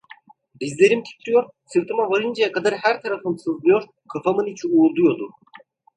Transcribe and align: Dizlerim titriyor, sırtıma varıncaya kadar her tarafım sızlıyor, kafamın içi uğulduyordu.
Dizlerim 0.61 1.03
titriyor, 1.03 1.49
sırtıma 1.65 2.09
varıncaya 2.09 2.51
kadar 2.51 2.73
her 2.73 3.01
tarafım 3.01 3.37
sızlıyor, 3.39 3.83
kafamın 4.13 4.45
içi 4.45 4.67
uğulduyordu. 4.67 5.31